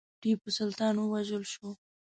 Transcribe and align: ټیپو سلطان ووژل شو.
ټیپو 0.21 0.49
سلطان 0.57 0.95
ووژل 0.97 1.43
شو. 1.53 1.67